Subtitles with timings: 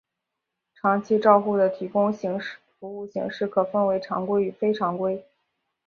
[0.73, 5.23] 长期照护的提供服务形式可分为常规与非常规。